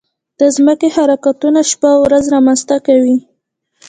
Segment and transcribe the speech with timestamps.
[0.39, 3.17] د ځمکې حرکتونه شپه او ورځ رامنځته کوي.